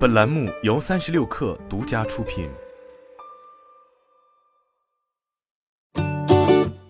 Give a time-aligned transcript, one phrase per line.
[0.00, 2.48] 本栏目由三十六氪独家出品。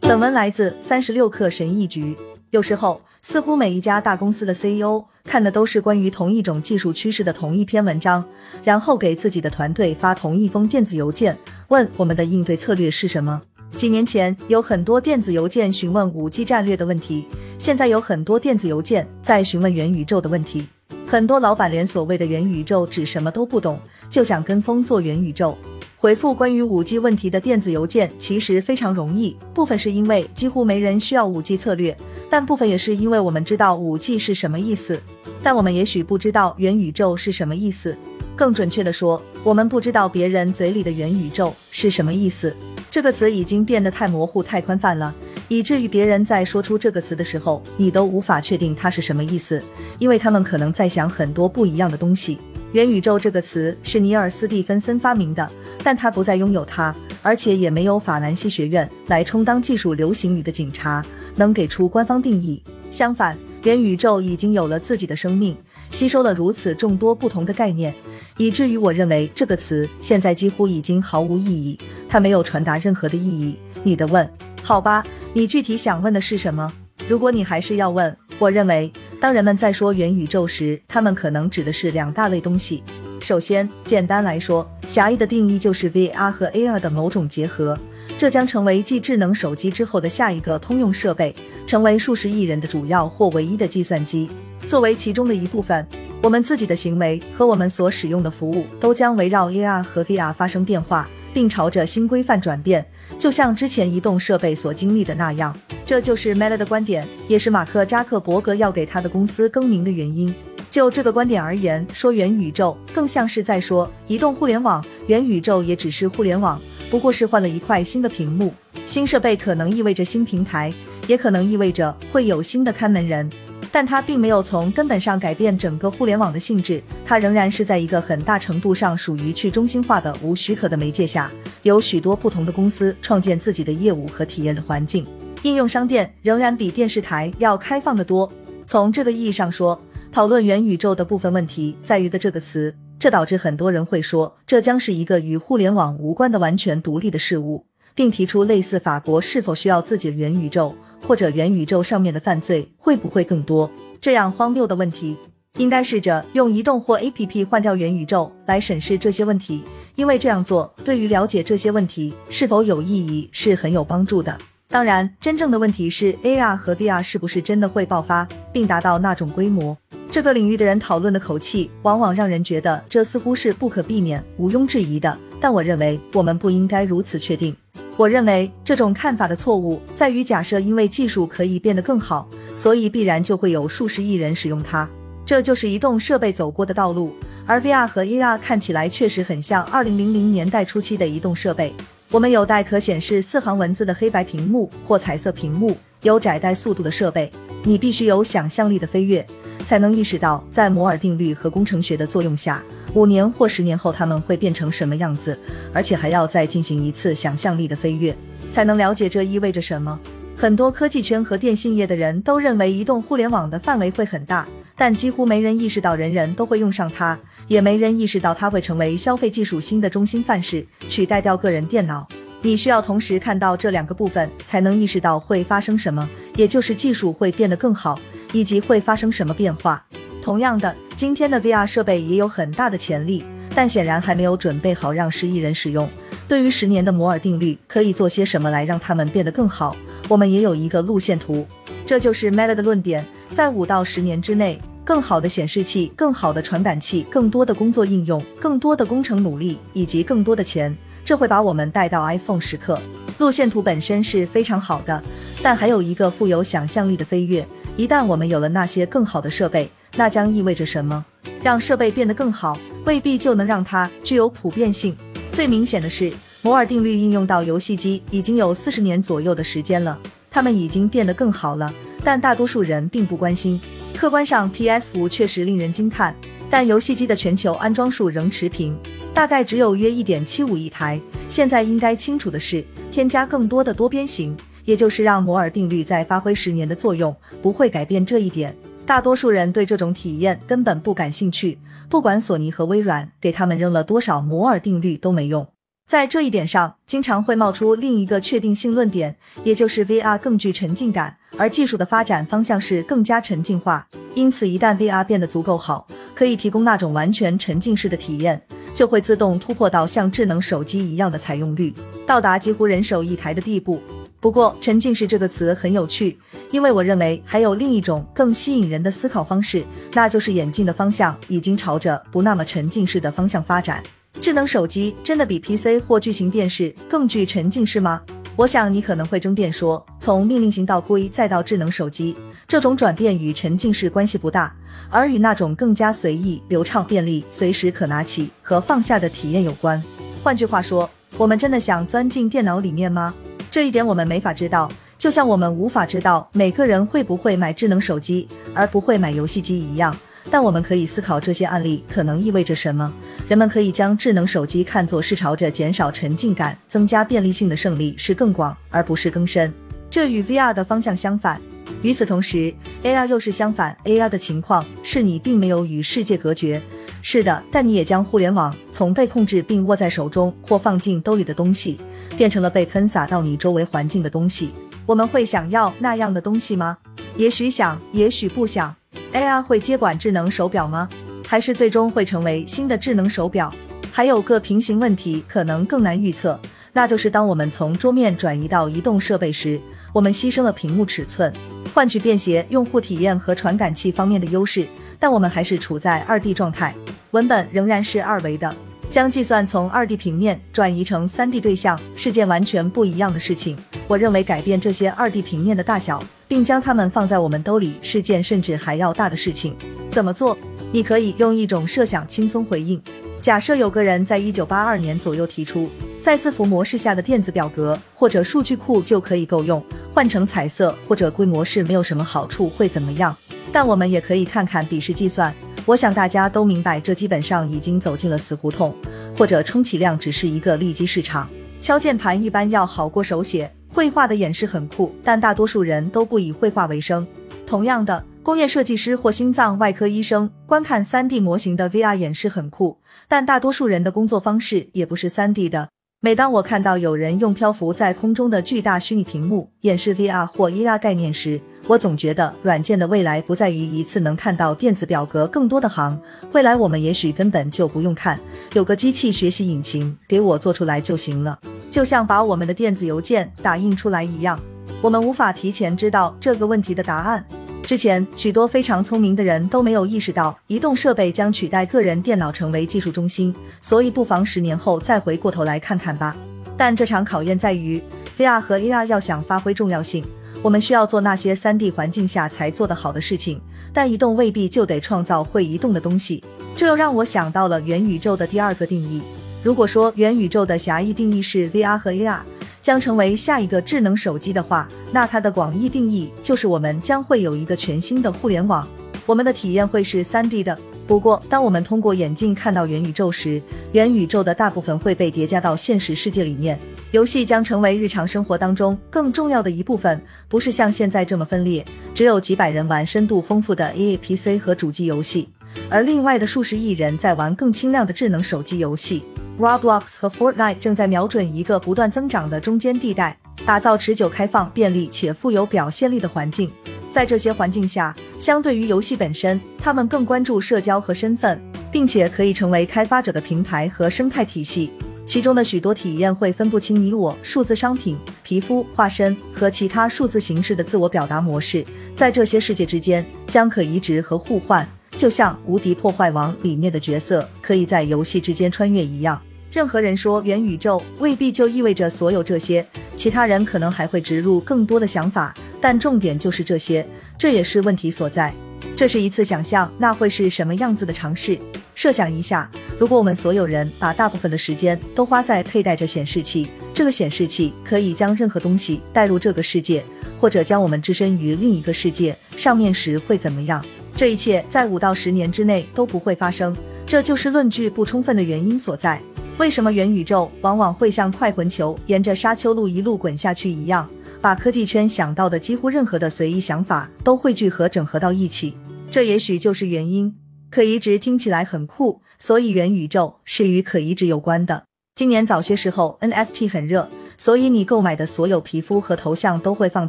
[0.00, 2.16] 本文来自三十六氪神译局。
[2.50, 8.24] 有时候，似乎每一家大公司的 CEO 看的都是关于同一种技术趋势的同一篇文章，
[8.62, 11.36] 然后给自己的团队发同一封电子邮件，
[11.66, 13.42] 问我们的应对策略是什么。
[13.74, 17.26] 几年前，有很多电子邮件询问五 G 战略的问题，
[17.58, 20.68] 现在有很多电子邮件在询问元宇宙的问题。
[21.10, 25.58] 很多老板连所谓的元宇宙指什么都不懂，就想跟风做元宇宙。
[25.96, 31.98] 回复关于五 G 问题的电子邮件其实非常容易，部分是因为几乎没人需要五 G 策略，
[32.30, 35.02] 但部分也是因为我们知道五 G 是什么意思，
[35.42, 37.96] 但我们也许不知道元宇宙是什么意思。
[38.36, 42.54] 更准确的说，我们不知道别人嘴里的元宇宙是什么意思。
[42.88, 45.12] 这个词已经变得太模糊、太宽泛了，
[45.50, 49.60] 以至于别人在说出这个词的时候，你都无法确定它是什么意思，
[49.98, 52.38] 因为他们可能在想很多不一样的东西。
[52.70, 55.50] 元宇宙这个词是尼尔斯蒂芬森发明的，
[55.82, 62.62] 但他不再拥有它，而且也没有法兰西学院来充当技术流行语的警察，能给出官方定义。
[62.92, 65.56] 相反，元宇宙已经有了自己的生命，
[65.90, 67.92] 吸收了如此众多不同的概念，
[68.36, 71.76] 以至于我认为这个词现在几乎已经毫无意义，
[72.08, 73.58] 它没有传达任何的意义。
[73.82, 74.30] 你的问，
[74.62, 76.72] 好吧，你具体想问的是什么？
[77.08, 78.92] 如果你还是要问，我认为。
[79.20, 82.82] 当人们在说元宇宙时，他们可能指的是两大类东西。
[83.20, 87.78] 首先，简单来说，狭义的定义就是 VR 和 AR 的某种结合，
[88.18, 91.32] 这将成为继智能手机之后的下一个通用设备，
[91.64, 94.28] 成为数十亿人的主要或唯一的计算机。
[94.66, 95.86] 作为其中的一部分，
[96.22, 102.84] 我们自己的行为和我们所使用的服务都将围绕 AR 和 VR 发生变化，并朝着新规范转变，
[103.20, 105.54] 就像之前移动设备所经历的那样。
[105.84, 110.34] 这就是 Meta 的观点，也是马克扎克伯格要给他的公司更名的原因。
[110.70, 116.58] 就这个观点而言，说元宇宙更像是在说移动互联网，元宇宙也只是互联网，
[116.90, 118.54] 不过是换了一块新的屏幕。
[118.86, 120.72] 新设备可能意味着新平台，
[121.06, 123.30] 也可能意味着会有新的看门人，
[123.72, 126.82] 但它并没有从根本上改变整个互联网的性质。
[127.04, 131.30] 它仍然是在一个很大程度上属于去中心化的无许可的媒介下，
[131.62, 135.06] 有许多不同的公司创建自己的业务和体验的环境。
[135.42, 138.30] 应用商店仍然比电视台要开放的多。
[138.66, 139.80] 从这个意义上说，
[140.12, 147.64] 讨论元宇宙的部分问题在于的这个词，这导致很多人会说，这将是一个与互联网无关的完全独立的事物，
[147.94, 150.74] 并提出类似法国是否需要自己的元宇宙，
[151.06, 155.16] 或者元宇宙上面的犯罪会不会更多这样荒谬的问题。
[155.58, 159.64] 应该试着用移动或 APP 换掉元宇宙来审视这些问题，
[159.96, 164.38] 因为这样做对于了解这些问题是否有意义是很有帮助的。
[164.68, 169.76] 当然，真正的问题是 AR 和 VR 是不是真的会爆发，并达到那种规模？
[170.12, 175.18] 这个领域的人讨论的口气，往往让人觉得这似乎是不可避免、毋庸置疑的。
[175.40, 177.56] 但我认为，我们不应该如此确定。
[178.00, 184.88] 我认为这种看法的错误在于假设，因为技术可以变得更好，所以必然就会有数十亿人使用它。
[185.26, 187.12] 这就是移动设备走过的道路。
[187.46, 189.90] 而 VR 和 AR 看起来确实很像2000
[190.30, 191.74] 年代初期的移动设备。
[192.10, 197.30] 我们有带可显示四行文字的黑白屏幕或彩色屏幕，有窄带速度的设备。
[197.64, 199.22] 你必须有想象力的飞跃，
[199.66, 202.64] 才能意识到在摩尔定律和工程学的作用下，
[202.94, 205.38] 五年或十年后他们会变成什么样子。
[205.72, 208.14] 而且还要再进行一次想象力的飞跃，
[208.50, 209.98] 才能了解这意味着什么。
[210.36, 217.18] 很多科技圈和电信业的人都认为移动互联网的范围会很大，但几乎没人意识到人人都会用上它。
[217.46, 222.08] 也没人意识到它会成为消费技术新的中心范式，取代掉个人电脑。
[222.42, 227.98] 你需要同时看到这两个部分，才能意识到会发生什么，也就是技术会变得更好，
[228.32, 229.84] 以及会发生什么变化。
[230.22, 235.88] 同样的，今天的 VR 设备也有很大的潜力，但显然还没有准备好让十亿人使用。
[236.28, 239.74] 对于十年的摩尔定律可以做些什么来让它们变得更好，
[240.08, 241.46] 我们也有一个路线图。
[241.84, 243.04] 这就是 Meta 的论点，
[243.34, 244.60] 在五到十年之内。
[244.82, 252.80] 更好的显示器、更好的传感器、更多的工作应用、更多的工程努力以及更多的钱，这会把我们带到 iPhone 时刻。
[253.18, 255.00] 路线图本身是非常好的，
[255.42, 257.46] 但还有一个富有想象力的飞跃。
[257.76, 261.04] 一旦我们有了那些更好的设备，那将意味着什么？
[261.42, 264.96] 让设备变得更好，未必就能让它具有普遍性。
[265.32, 269.98] 最明显的是，摩尔定律应用到游戏机已经有四十年左右的时间了，
[270.30, 271.72] 它们已经变得更好了，
[272.04, 273.60] 但大多数人并不关心。
[273.96, 276.14] 客观上，PS 五确实令人惊叹，
[276.48, 278.76] 但游戏机的全球安装数仍持平，
[279.12, 281.00] 大概只有约一点七五亿台。
[281.28, 284.34] 现在应该清楚的是，添加更多的多边形，
[284.64, 288.56] 也就是让摩尔定律再发挥十年的作用，不会改变这一点。
[288.90, 295.46] 大多数人对这种体验根本不感兴趣，不管索尼和微软给他们扔了多少摩尔定律都没用。
[295.88, 299.14] 在这一点上，经常会冒出另一个确定性论点，
[299.44, 303.86] 也就是 VR 更具沉浸感，而技术的发展方向是更加沉浸化。
[304.16, 308.42] 因此，一旦 VR 变得足够好，可以提供那种完全沉浸式的体验，
[308.74, 311.72] 就会自动突破到像智能手机一样的采用率，
[312.04, 313.80] 到达几乎人手一台的地步。
[314.20, 316.18] 不过，沉浸式这个词很有趣，
[316.50, 319.64] 因为我认为还有另一种更吸引人的思考方式，
[319.94, 323.82] 那就是眼镜的方向已经朝着不那么沉浸式的方向发展。
[324.20, 328.02] 智能手机真的比 PC 或巨型电视更具沉浸式吗？
[328.36, 332.14] 我想你可能会争辩说，从命令型到规再到智能手机，
[332.46, 334.54] 这种转变与沉浸式关系不大，
[334.90, 339.82] 而与那种更加随意、流畅、便利、随时可拿起和放下的体验有关。
[340.22, 343.14] 换句话说，我们真的想钻进电脑里面吗？
[343.50, 349.96] 这一点我们没法知道，就像我们无法知道每个人会不会买智能手机而不会买游戏机一样。
[350.30, 352.92] 但我们可以思考这些案例可能意味着什么。
[353.26, 359.52] 人们可以将智能手机看作是朝着减少沉浸感、增加便利性的胜利是更广，而不是更深。
[359.90, 361.40] 这与 VR 的方向相反。
[361.82, 362.52] 与此同时
[362.84, 363.76] ，AR 又是相反。
[363.84, 366.62] AR 的情况是你并没有与世界隔绝，
[367.02, 371.78] 是的，但你也将互联网从被控制并握在手中或放进兜里的东西，
[372.16, 374.52] 变成了被喷洒到你周围环境的东西。
[374.86, 376.76] 我们会想要那样的东西吗？
[377.16, 378.74] 也许想，也许不想。
[379.12, 380.88] AR 会接管智能手表吗？
[381.26, 383.52] 还是最终会成为新的智能手表。
[383.92, 386.38] 还有个平行问题，可能更难预测，
[386.72, 389.60] 那就是当我们从桌面转移到移动设备时，
[389.92, 391.32] 我们牺牲了屏幕尺寸，
[391.74, 394.68] 换取便携、用户体验和传感器方面的优势，
[395.00, 396.72] 但我们还是处在二 D 状态，
[397.10, 398.54] 文本仍然是二维的。
[398.90, 403.56] 将计算从二 D 平面转移成三 D 对象是件完全不一样的事情。
[403.86, 409.56] 我认为改变这些二 D 平面的大小，并将它们放在我们兜里是件甚至还要大的事情。
[409.92, 410.36] 怎么做？
[410.72, 412.80] 你可以用一种设想轻松回应。
[413.20, 415.70] 假设有个人在一九八二年左右提出，
[416.02, 419.62] 在字符模式下的电子表格或者数据库就可以够用，
[419.94, 423.16] 换成彩色或者规模式没有什么好处，会怎么样？
[423.52, 425.34] 但我们也可以看看笔试计算。
[425.66, 428.74] 我想大家都明白，这基本上已经走进了死胡同，
[429.16, 431.28] 或者充其量只是一个利基市场。
[431.60, 437.06] 敲键盘一般要好过手写，绘画的演示很酷，但大多数人都不以绘画为生。
[437.46, 438.04] 同样的。
[438.22, 445.70] 工业设计师或心脏外科医生观看 3D 模型的 VR 演示很酷，但大多数人的工作方式也不是 3D 的。
[446.00, 455.96] 每当我看到有人用漂浮在空中的巨大虚拟屏幕演示 VR 或 AR 概念时，我总觉得软件的未来不在于一次能看到电子表格更多的行，
[456.32, 458.18] 未来我们也许根本就不用看，
[458.54, 461.38] 有个机器学习引擎给我做出来就行了，
[461.70, 464.36] 就像把我们的电子邮件打印出来一样。
[464.82, 467.24] 我们无法提前知道这个问题的答案。
[467.62, 476.16] 之前，许多非常聪明的人都没有意识到移动设备将取代个人电脑成为技术中心，所以不妨十年后再回过头来看看吧。
[476.56, 477.80] 但这场考验在于
[478.18, 480.04] ，VR 和 AR 要想发挥重要性，
[480.42, 483.40] 我们需要做那些三 D 环境下才做得好的事情。
[483.72, 486.22] 但移动未必就得创造会移动的东西，
[486.56, 489.00] 这又让我想到了元宇宙的第二个定义。
[489.42, 492.20] 如果说元宇宙的狭义定义是 VR 和 AR。
[492.62, 498.68] 将成为下一个智能手机的话，那它的广义定义就是我们将会有一个全新的互联网，
[499.06, 500.58] 我们的体验会是三 D 的。
[500.86, 503.40] 不过，当我们通过眼镜看到元宇宙时，
[503.72, 506.58] 元宇宙的大部分会被叠加到现实世界里面，
[506.90, 511.64] 游戏将成为日常生活当中更重要的一部分，不是像现在这么分裂，
[511.94, 515.28] 只有几百人玩深度丰富的 AAPC 和主机游戏，
[515.68, 519.04] 而另外的数十亿人在玩更轻量的智能手机游戏。
[519.38, 523.16] Roblox 和 Fortnite 正在瞄准一个不断增长的中间地带，
[523.46, 526.50] 打造持久、开放、便利且富有表现力的环境。
[526.92, 531.40] 在这些环境下，相对于游戏本身，他们更关注社交和身份，
[531.72, 534.70] 并且可以成为开发者的平台和生态体系。
[535.06, 541.64] 其中的许多体验会分不清你我、数字商品、皮肤、化身和其他数字形式的自我表达模式，
[541.96, 549.18] 在这些世界之间将可移植和互换，就像《无敌破坏王》里面的角色可以在游戏之间穿越一样。
[549.50, 552.64] 任何人说元宇宙未必就意味着所有这些，
[552.98, 556.86] 其他人可能还会植入更多的想法，但重点就是这些，
[557.20, 558.32] 这也是问题所在。
[558.74, 561.38] 这是一次想象那会是什么样子的尝试。
[561.74, 569.84] 设想一下，如果我们所有人把大部分的时间都花在佩戴着显示器，这个显示器可以将任何东西带入这个世界，
[570.18, 573.62] 或者将我们置身于另一个世界上面时会怎么样？
[573.94, 578.98] 这一切在五到十年之内都不会发生，这就是论据不充分的原因所在。
[579.36, 583.86] 为什么元宇宙往往会像快魂球沿着沙丘路一路滚下去一样，
[584.20, 588.54] 把科技圈想到的几乎任何的随意想法都汇聚和整合到一起？
[588.90, 590.14] 这也许就是原因。
[590.50, 594.64] 可移植听起来很酷，所以元宇宙是与可移植有关的。
[594.94, 599.88] 今年早些时候，NFT 很热，所以你购买的所有皮肤和头像都会放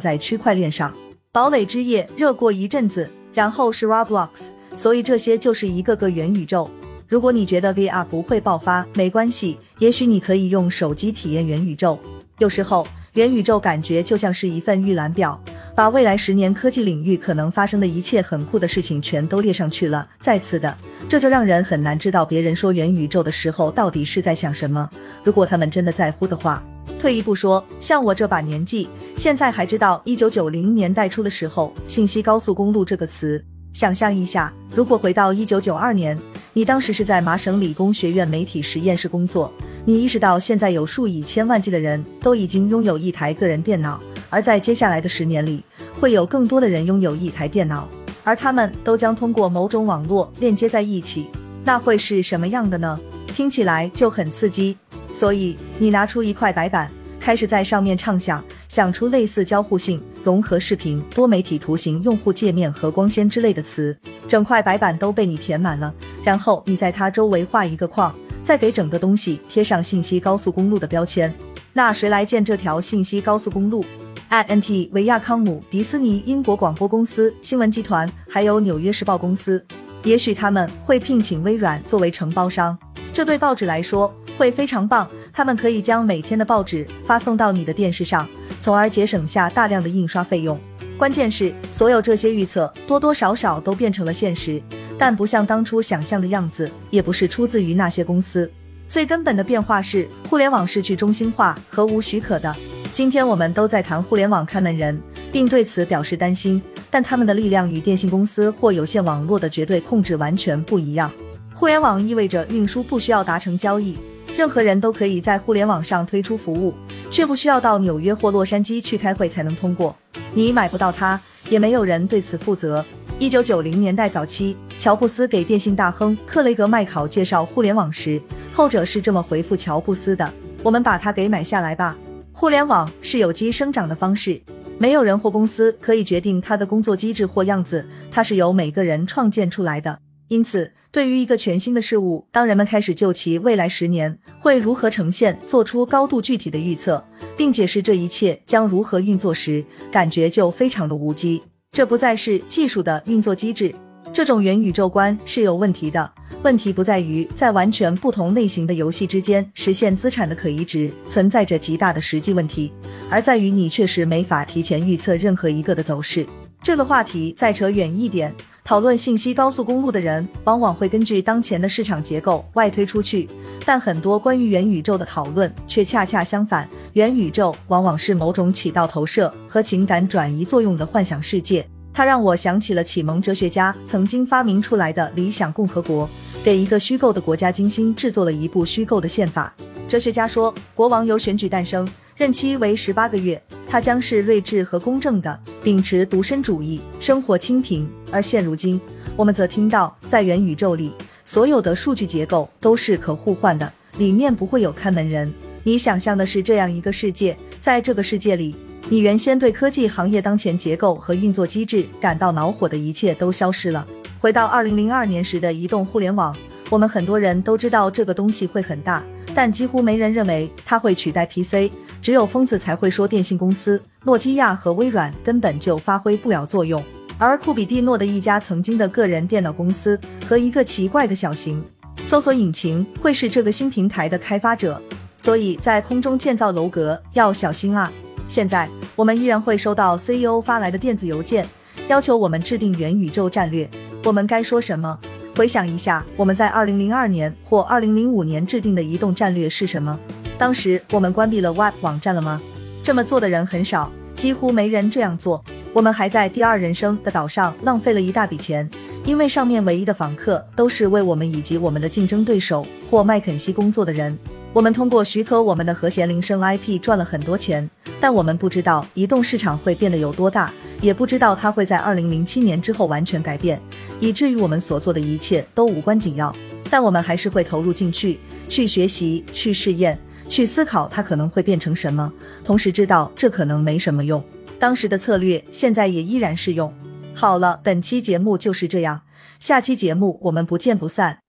[0.00, 0.94] 在区块链上。
[1.30, 4.28] 堡垒之夜热过一阵子，然后是 Roblox，
[4.76, 6.70] 所以这些就是一个个元宇宙。
[7.06, 11.98] 如果你觉得 VR 不会爆发，没关系，也许你可以用手机体验元宇宙。
[12.38, 15.38] 有时候，元宇宙感觉就像是一份预览表。
[15.74, 20.06] 把未来十年科技领域可能发生的一切很酷的事情全都列上去了。
[20.20, 20.76] 再次的，
[21.08, 24.88] 这就让人很难知道别人说元宇宙的时候到底是在想什么。
[25.24, 26.62] 如果他们真的在乎的话，
[26.98, 33.42] 退一步说，像我这把年纪，现在还知道一九九零年代初的时候“信息高速公路”这个词。
[33.72, 36.18] 想象一下，如果回到一九九二年，
[36.52, 39.50] 你当时是在麻省理工学院媒体实验室工作，
[39.86, 43.98] 你意识到现在有数以千万计的人都已经拥有一台个人电脑。
[44.28, 45.64] 而在接下来的十年里，
[45.98, 47.88] 会有更多的人拥有一台电脑，
[48.24, 51.28] 而他们都将通过某种网络链接在一起。
[51.64, 52.98] 那会是什么样的呢？
[53.28, 54.76] 听起来就很刺激。
[55.14, 63.94] 所以你拿出一块白板，开始在上面畅想，想出类似交互性、融合视频、多媒体图形、用户界面和光纤之类的词。
[64.26, 65.92] 整块白板都被你填满了，
[66.24, 71.30] 然后你在它周围画一个框，再给整个东西贴上信息高速公路的标签。
[71.74, 73.84] 那谁来建这条信息高速公路
[74.30, 79.62] ？AT&T、维亚康姆、迪士尼、英国广播公司、新闻集团，还有纽约时报公司，
[80.02, 82.78] 也许他们会聘请微软作为承包商。
[83.12, 88.28] 这对报纸来说会非常棒，他们可以将每天的报纸发送到你的电视上，
[88.60, 90.58] 从而节省下大量的印刷费用。
[90.98, 94.62] 关键是，所有这些预测多多少少都变成了现实，
[94.98, 98.50] 但不像当初想象的样子，也不是出自于那些公司。
[98.88, 102.54] 最根本的变化是，互联网是去中心化和无许可的。
[102.92, 105.00] 今天我们都在谈互联网看门人，
[105.32, 111.10] 并对此表示担心，但他们的力量与电信公司或有线网络的绝对控制完全不一样。
[111.54, 113.96] 互联网意味着运输不需要达成交易，
[114.36, 116.74] 任何人都可以在互联网上推出服务，
[117.10, 119.94] 却不需要到纽约或洛杉矶去开会才能通过。
[120.32, 121.20] 你买不到它，
[121.50, 122.84] 也没有人对此负责。
[123.18, 128.20] 一九九零年代早期，乔布斯给电信大亨克雷格麦考介绍互联网时，
[128.52, 130.32] 后者是这么回复乔布斯的
[130.64, 131.96] ：“我们把它给买下来吧。”
[132.32, 134.40] 互联网是有机生长的方式，
[134.78, 139.98] 没有人或公司可以决定它的工作机制或样子，它是由每个人创建出来的。
[140.28, 147.02] 因此，对于一个全新的事物，当人们开始就其未来十年会如何呈现做出高度具体的预测，
[147.34, 151.42] 并解释这一切将如何运作时，感觉就非常的无稽。
[151.70, 153.74] 这不再是技术的运作机制，
[154.12, 156.12] 这种元宇宙观是有问题的。
[156.42, 162.70] 问题不在于在完全不同类型的游戏之间实现资产的可移植存在着极大的实际问题，
[163.08, 166.26] 而在于你确实没法提前预测任何一个的走势。
[166.62, 168.34] 这个话题再扯远一点，
[168.64, 173.28] 讨论信息高速公路的人往往会根据当前的市场结构外推出去，
[173.66, 176.68] 但很多关于元宇宙的讨论却恰恰相反。
[176.92, 186.08] 元宇宙往往是某种起到投射和情感转移作用的幻想世界，它让我想起了启蒙哲学家曾经发明出来的理想共和国。
[186.44, 189.52] 给一个虚构的国家精心制作了一部虚构的宪法。
[189.88, 197.88] 哲学家说，国王由选举诞生，任期为十八个月，他将是睿智和公正的，秉持独身主义，生活清贫。
[198.10, 198.78] 而现如今，
[199.16, 200.92] 我们则听到，在元宇宙里，
[201.24, 205.32] 所有的数据结构都是可互换的，里面不会有看门人。
[205.64, 208.54] 你想象的是这样一个世界，在这个世界里，
[208.90, 213.86] 你原先对科技行业当前结构和运作机制感到恼火的一切都消失了。
[214.20, 216.36] 回到二零零二年时的移动互联网，
[216.68, 219.02] 我们很多人都知道这个东西会很大，
[219.34, 221.72] 但几乎没人认为它会取代 PC。
[222.02, 226.82] 只有疯子才会说电信公司诺基亚和微软根本就发挥不了作用。
[227.16, 231.64] 而库比蒂诺的一家曾经的个人电脑公司和一个奇怪的小型
[232.02, 234.82] 搜索引擎会是这个新平台的开发者，
[235.16, 237.92] 所以在空中建造楼阁要小心啊！
[238.26, 241.46] 现在我们依然会收到 CEO 发来的电子邮件，
[241.86, 243.70] 要求我们制定元宇宙战略。
[244.02, 244.98] 我们该说什么？
[245.36, 249.96] 回想一下，我们在二零零二年或二零零五年制定的移动战略是什么？
[250.38, 252.40] 当时我们关闭了 Web 网站了吗？
[252.82, 255.42] 这么做的人很少，几乎没人这样做。
[255.72, 258.68] 我们还在第二人生的岛上浪费了一大笔钱，
[259.04, 264.18] 因为上面唯一的访客都是为我们以及我们的竞争对手或麦肯锡工作的人。
[264.52, 267.70] 我们通过许可我们的和弦铃声 IP 赚了很多钱，
[268.00, 270.52] 但我们不知道移动市场会变得有多大。
[270.82, 273.62] 也不知道它会在二零零七年之后完全改变，
[274.00, 276.34] 以至于我们所做的一切都无关紧要。
[276.68, 279.96] 但我们还是会投入进去，去学习，去试验，
[280.32, 282.10] 去思考它可能会变成什么。
[282.42, 284.24] 同时知道这可能没什么用。
[284.58, 286.72] 当时的策略现在也依然适用。
[287.14, 289.02] 好了，本期节目就是这样，
[289.38, 291.21] 下期节目我们不见不散。